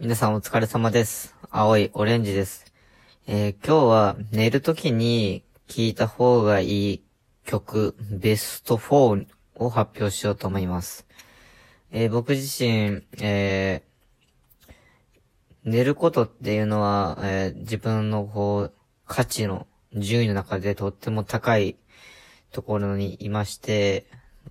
[0.00, 1.34] 皆さんお疲れ様です。
[1.50, 2.72] 青いオレンジです。
[3.26, 7.04] えー今日は寝るときに聴いた方がいい
[7.44, 9.26] 曲、ベスト4
[9.56, 11.04] を発表しようと思います。
[11.90, 14.72] えー僕自身、えー
[15.64, 18.74] 寝ることっていうのは、え自分のこう、
[19.04, 21.74] 価値の順位の中でとっても高い
[22.52, 24.06] ところにいまして、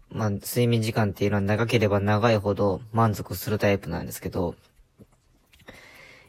[0.10, 4.56] まあ、睡眠時間っていうのは長ければ長いほど満足するタイプなんですけど、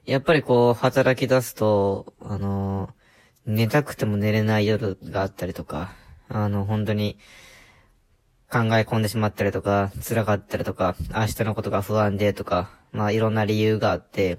[0.09, 2.89] やっぱりこう、働き出すと、あの、
[3.45, 5.93] 寝たくても寝れない夜があったりとか、
[6.31, 7.19] あの、本当に、
[8.51, 14.39] 考え込んでしまったりとか、辛かったりとか、明日のことが不安でとか、まあいろんな理由があって、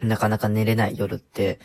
[0.00, 1.58] なかなか寝れない夜って、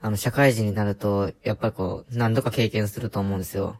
[0.00, 3.78] あの、社会人になると、やっぱりこう、何度か経験すると思うんですよ。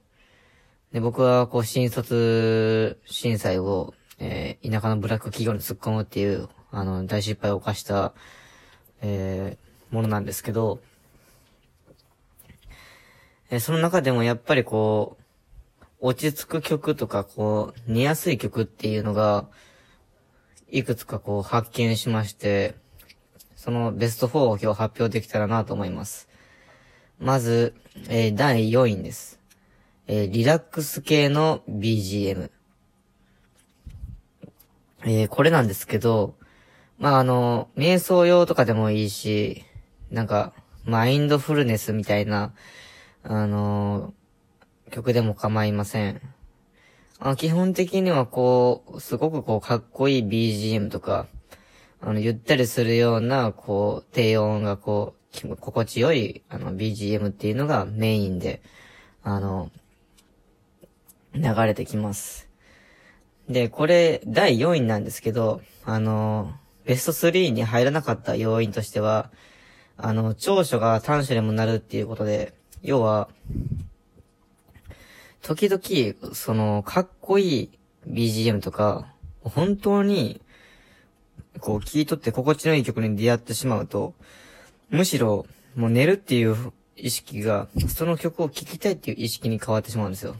[0.92, 8.12] で、僕はこう、新卒震災を、えー田舎のブラック企業に突っ込むっていう、あの、大失敗を犯した、
[9.00, 10.80] えーものなんですけど、
[13.50, 19.48] えーその中でもやっぱりこう、落ち着く曲とか、こう、寝やすい曲っていうのが、
[20.70, 22.74] いくつかこう、発見しまして、
[23.56, 26.28] そのベスト4を今日発表できたらなと思います。
[27.18, 27.74] まず、
[28.08, 29.40] えー第4位です。
[30.06, 32.50] えーリラックス系の BGM。
[35.04, 36.34] えーこれなんですけど、
[36.98, 39.64] まあ、あの、瞑想用とかでもいいし、
[40.10, 40.52] なんか、
[40.84, 42.54] マインドフルネスみたいな、
[43.22, 44.14] あの
[44.90, 46.20] 曲でも構いません。
[47.20, 51.26] あ基本的にはこう、すごくこう、かっこいい BGM とか、
[52.00, 58.62] あの、ゆったりするような、こう、低音がこう、心地よい、あの、BGM っていうのがメインで、
[59.22, 59.70] あの、
[61.34, 62.47] 流れてきます。
[63.48, 66.52] で、これ、第4位なんですけど、あの、
[66.84, 69.30] ベスト3に入らなかった要因としては、
[69.96, 72.52] あの、長所が短所にもなるっていうことで、
[72.82, 73.28] 要は、
[75.42, 77.70] 時々、その、かっこいい
[78.06, 80.42] BGM とか、本当に、
[81.58, 84.14] こう、聴いとって心地のいい曲に出会ってしまうと、
[84.90, 86.56] むしろ、もう寝るっていう
[86.96, 90.36] 意識が、その曲を聴きたいっていう意識に変わってしまうんですよ。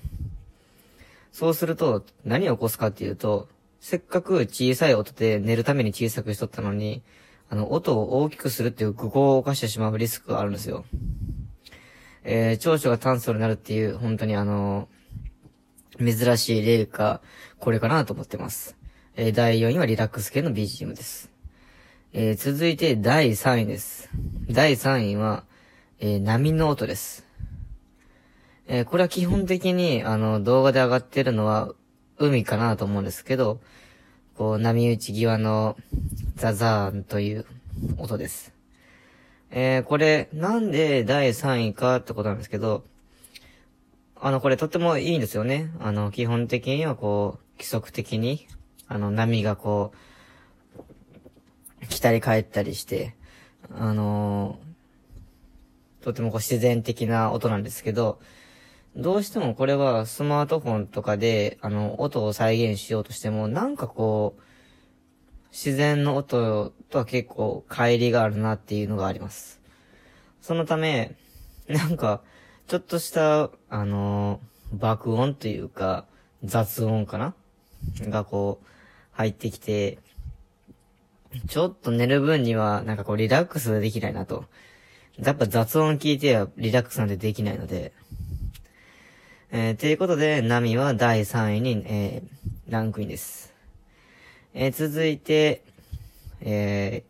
[1.32, 3.48] そうすると、何を起こすかっていうと、
[3.80, 7.02] せっかく小さい音で寝るために小さくしとったのに、
[7.48, 10.84] あの、音を大きくするっていう愚行を犯してしまうリスクがあるんですよ。
[12.24, 14.88] えー、長所が短所になるっていう、本当にあの
[15.98, 17.20] 珍しい例か、
[17.58, 18.76] これかなと思ってます。
[19.16, 21.30] えー、第4位はリラックス系の BGM です。
[22.12, 24.10] えー、続いて第3位です。
[24.50, 25.44] 第3位は、
[26.00, 27.27] えー、波の音です。
[28.70, 31.72] えーこれは基本的に、あの、動画で上がってるのは、
[32.18, 33.60] 海かなと思うんですけど、
[34.36, 35.76] こう、波打ち際の
[36.36, 37.46] ザザーンという
[37.96, 38.52] 音です。
[39.50, 42.84] えーこれ、なんで第3位かってことなんですけど、
[44.20, 45.70] あの、これとってもいいんですよね。
[45.80, 48.46] あの、基本的にはこう、規則的に、
[48.86, 53.14] あの、波がこう、来たり帰ったりして、
[53.74, 54.58] あの
[56.00, 58.20] とてもこう自然的な音なんですけど、
[58.98, 64.42] どうしてもこれはスマートフォンとかで、あの、音を再現しようとしても、なんかこう、
[65.52, 69.60] 自然の音とは結構乖離があるなっていうのがあります。
[70.42, 71.14] そのため、
[71.68, 72.22] なんか、
[72.66, 74.40] ちょっとした、あの
[74.72, 76.04] 爆音というか、
[76.42, 77.34] 雑音かな？
[78.00, 78.66] がこう、
[79.12, 79.98] 入ってきて、
[81.48, 84.46] ちょっと寝る分には、なんかこう、リラックスできないなと。
[85.18, 87.92] やっぱ雑音聞いてはリラックスなんてできないので。
[89.50, 93.54] えー、ということで、ナミは第3位に、えー、ランクインです。
[94.52, 95.62] えー、続いて、
[96.42, 97.02] え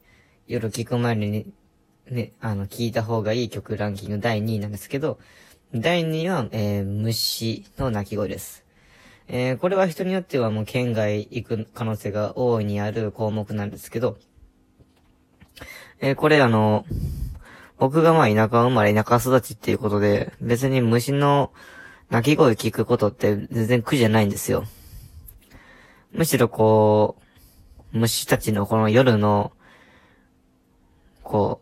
[0.46, 1.52] ー、夜聞く前に、
[2.08, 5.18] ね、あの、聞いた方がいい曲ランキング第2位なんですけど、
[5.74, 8.64] 第2位は、えー、虫の鳴き声です。
[9.26, 14.16] えー、これは人によってはもう県外行く可能性が大いにある項目なんですけど、
[15.98, 16.86] えー、これあの、
[17.78, 21.50] 僕がまあ田舎生まれ田舎育ちっていうことで、別に虫の
[22.10, 24.64] 鳴き声聞くことって全然苦じゃないんですよ。
[26.12, 27.16] むしろこ
[27.92, 29.52] う、虫たちのこの夜の、
[31.22, 31.60] こ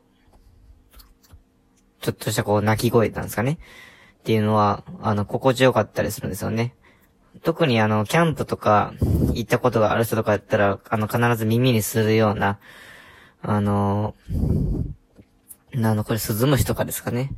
[0.93, 0.97] う、
[2.01, 3.59] ちょっとしたこう鳴き声なんですかね。
[4.21, 6.75] っていうのは、あの、心地よかったりするんですよね。
[7.43, 8.95] 特にあの、キャンプとか
[9.35, 12.61] 行ったことがある人とかやったら、あの、必ず耳にするような、
[13.43, 14.15] あの、
[15.75, 17.33] あの、これスズムシとかですかね。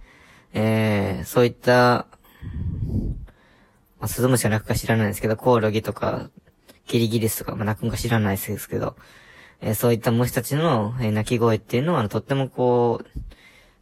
[0.52, 2.06] えー、そういった、
[4.00, 6.30] まあ、スズムシが鳴くか知らないですけど、コオロギとか、
[6.86, 8.96] キリギリスとか、まあ、鳴くんか知らないですけど、
[9.60, 13.20] えー、そういった虫たちの、えー、鳴き声っていうのは、とってもこう、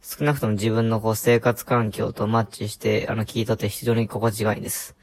[0.01, 4.95] 少なくとも自分のこう生活環境とマッチして、あの、聞いとって非常に心地がいいんです。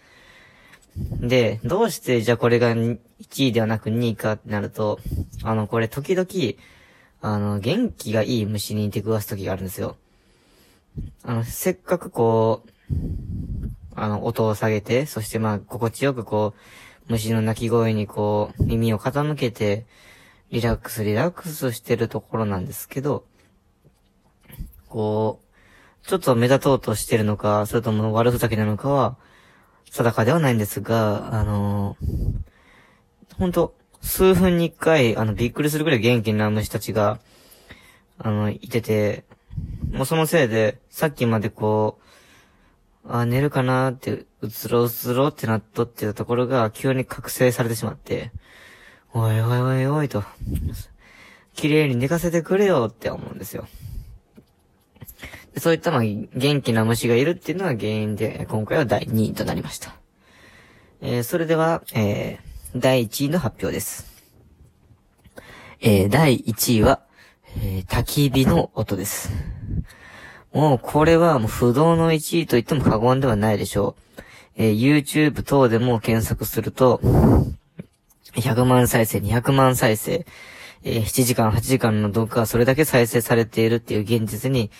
[0.96, 2.99] で、どうしてじゃあこれが1
[3.37, 5.00] 位ではなく2位かってなると、
[5.43, 6.28] あの、これ時々、
[7.20, 9.96] あの、元気がいい虫に似て食わす時があるんですよ。
[11.25, 12.94] あの、せっかくこう、
[13.96, 16.55] あの、音を下げて、そしてまあ、心地よくこ
[17.08, 19.87] う、虫の鳴き声にこう、耳を傾けて、
[20.50, 23.25] リラックスリラックスしてるところなんですけど、
[24.88, 29.17] こう、ちょっと目立とうとしてるのか、それとも悪ふざけなのかは、
[29.91, 37.20] 定かではないんですが、あのー、ほんと、数分に一回、あの、びっくりするぐらい元気な虫たちが、
[38.19, 39.25] あの、いてて、
[39.91, 42.05] もうそのせいで、さっきまでこう、
[43.06, 48.33] あ、寝るかなーって、うつろうつろってなっとってたところが、急に覚醒されてしまって、
[49.12, 50.25] おいおいおいおいと、
[51.55, 53.67] 綺麗に寝かせてくれよって思うんですよ。
[55.56, 59.95] そういったまあ、元気な虫がいるっていうのが原因で、今回は第2位となりました。
[61.01, 64.15] えー、それでは、えー、第1位の発表です。
[65.81, 67.03] えー、第1位は、
[67.59, 69.31] えー、焚き火の音です。
[70.55, 74.23] もう、これはもう不動の1位と言っても過言ではないでしょう。
[74.56, 77.01] えー、YouTube 等でも検索すると、
[78.35, 80.25] 100万再生、200万再生、
[80.85, 84.71] えー、7時間、8時間の動画がそれだけ再生されているっていう現実に、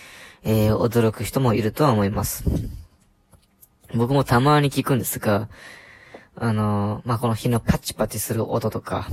[0.45, 2.45] えー、驚く人もいるとは思います。
[3.93, 5.49] 僕もたまに聞くんですが、
[6.37, 9.09] あのー、まあ、この火のパチパチする音とか、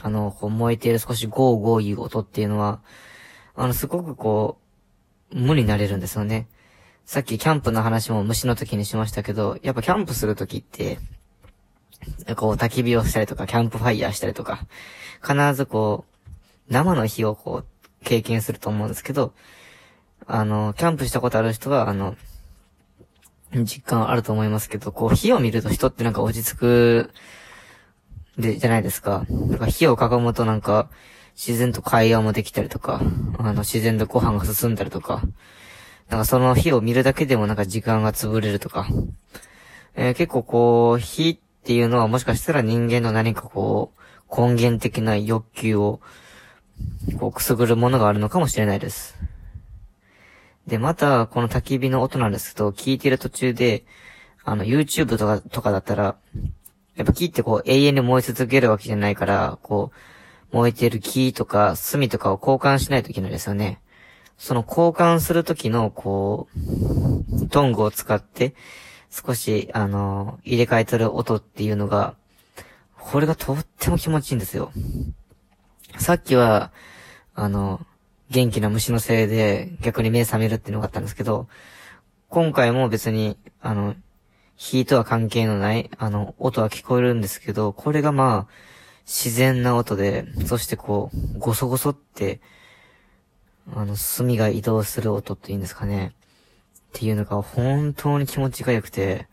[0.00, 2.80] あの、こう燃えている少しゴーゴーいう音っていうのは、
[3.54, 4.65] あの、すごくこう、
[5.32, 6.46] 無になれるんですよね。
[7.04, 10.98] さっきキャンプの話も虫の時にしましたけど、やっぱキャンプする時って、
[12.36, 14.66] こう焚き火をしたりとか、キャンプファイヤーしたりとか、
[15.22, 17.66] 必ずこう、生の火をこう、
[18.04, 19.32] 経験すると思うんですけど、
[20.26, 22.16] あの、キャンプしたことある人は、あの、
[23.52, 27.10] 実感あると思いますけど、こう、火を見ると人ってなんか落ち着く、
[28.38, 29.24] で、じゃないですか。
[29.30, 30.90] なんか火を囲むとなんか、
[31.36, 33.02] 自然と会話もできたりとか、
[33.38, 35.22] あの、自然とご飯が進んだりとか、
[36.08, 38.88] なんかその火を見るだけでもなんか時間が潰れるとか、
[39.94, 43.92] えー、結構こう、火っていうのはもしかしたら人間の何かこ
[44.30, 46.00] う、根源的な欲求を、
[47.18, 49.16] こう、くすぐるものがあるのかもしれないです。
[50.66, 53.84] で、また、この焚き火の音なんですけど、聞いてる途中で、
[54.42, 56.16] あの、YouTube とか、とかだったら、
[56.96, 60.15] やっぱ木ってこう、永遠に燃え続けるわけじゃないから、こう、
[60.52, 63.80] 燃えてる木とか、炭とかを交換しないといけないですよね。
[64.38, 68.54] その交換するときの、こう、トングを使って、
[69.10, 72.16] 少し、あの、入れ替えてる音っていうのが、
[72.98, 74.72] これがとっても気持ちいいんですよ。
[75.98, 76.72] さっきは、
[77.34, 77.80] あの、
[78.30, 81.48] 元気な虫のせいで逆に目覚めるっていうのがあったんですけど、
[82.28, 83.94] 今回も別に、あの、
[84.56, 88.52] 火とは関係のない、あの、音は聞こえるんですけど、これがまあ、
[89.06, 92.40] 自然な音で、そしてこう、ごそごそって、
[93.72, 96.12] あの、炭が移動する音っていいんですかね。
[96.88, 99.28] っていうのが本当に気持ちが良くて、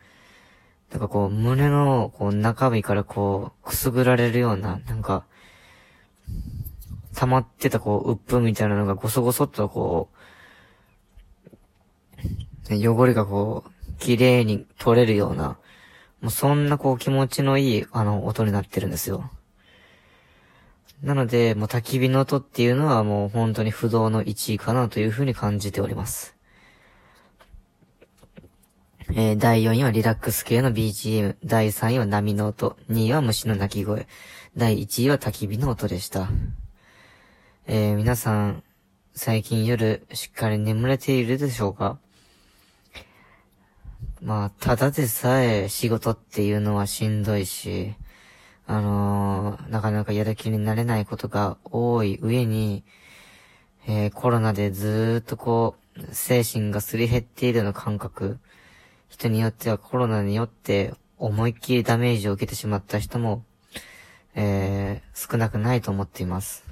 [0.92, 5.26] なんかこう、胸の、こう、中身からこう、くすぐられるような、なんか、
[7.16, 10.10] 溜まってたこう、鬱憤みたいなのがごそごそっとこ
[12.70, 15.58] う、汚れがこう、綺麗に取れるような、
[16.22, 19.32] もうそんなこう気持ちのいい、あの、音になってるんですよ。
[21.04, 26.38] なので、もう焚き火の音っていうのはもう本当に不動の1位かなというふうに感じております。
[29.10, 34.08] えー、第4位はリラックス系の BGM、第3位は波の音、2位は虫の鳴き声、
[34.56, 36.30] 第1位は焚き火の音でした。
[37.68, 38.64] えー、皆さん、
[39.14, 42.00] 最近夜しっかり眠れているでしょうか？
[44.22, 47.94] まあ、ただでさえ仕事っていうのはしんどいし、
[48.66, 52.84] あのー、なかなかやる気になれないことが多い上に、
[53.88, 58.40] えー、コロナでずーっとこう、精神がすり減っているような感覚、
[59.10, 63.44] 人によってはコロナによって思いっきりダメージを受けてしまった人も、
[64.36, 66.66] えー、少なくないと思っています。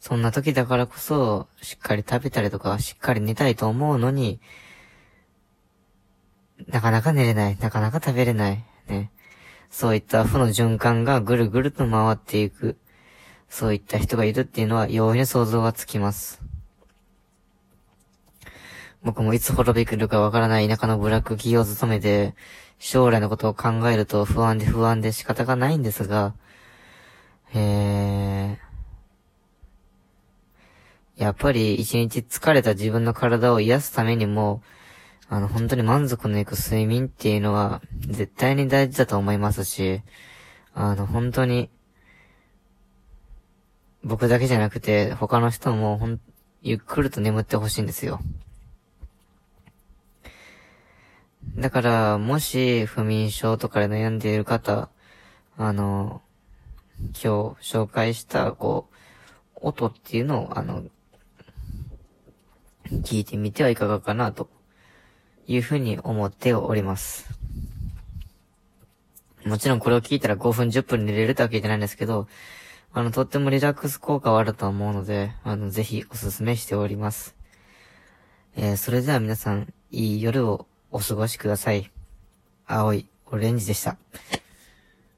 [0.00, 4.40] そんな時だからこそ、しっかり食べたりとか、しっかり寝たいと思うのに、
[6.66, 9.10] なかなか寝れない、なかなか食べれない、ね。
[9.70, 12.76] そういった負の循環がぐるぐると回っていく、
[13.48, 16.42] そういった人がいるっていうのは容易に想像がつきます。
[19.02, 22.34] 僕もいつ滅びくるかわからない田舎のブラック企業勤めで、
[22.78, 26.34] 将来のことを考えると不安で不安で仕方がないんですが、
[27.54, 34.62] えー、やっぱり一日疲れた自分の体を癒すためにも、
[35.32, 40.02] あの、本当に満足のいく睡眠っていうのは絶対に大事だと思いますし、
[40.74, 41.70] あの、本当に、
[44.02, 46.20] 僕だけじゃなくて、他の人もほん、
[46.62, 48.20] ゆっくりと眠ってほしいんですよ。
[51.56, 54.90] だから、もし、不眠症とかで悩んでいる方、
[55.56, 56.22] あの、
[56.98, 58.88] 今日紹介した、こ
[59.54, 60.82] う、音っていうのを、あの、
[62.88, 64.50] 聞いてみてはいかがかな、と
[65.50, 67.28] いうふうに思っております。
[69.44, 72.28] もちろんこれを聞いたら5分10分寝れるってわけじゃないんですけど、
[72.92, 77.34] あの、とってもリラックス効果はあると思うので、あの、ぜひおすすめしております。
[78.56, 81.90] えー、それでは皆さん、いい夜をお過ごしください。
[82.66, 83.96] 青いオレンジでした。